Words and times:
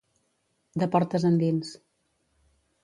De 0.83 0.87
portes 0.95 1.27
endins. 1.31 1.77